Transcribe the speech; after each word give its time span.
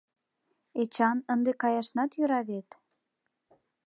Эчан, 0.81 1.17
ынде 1.33 1.51
каяшнат 1.61 2.11
йӧра 2.17 2.41
вет? 2.49 2.69